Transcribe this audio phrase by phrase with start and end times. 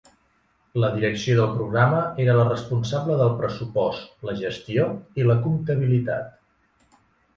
[0.83, 4.89] La Direcció del Programa era la responsable del pressupost, la gestió
[5.23, 6.35] i la comptabilitat.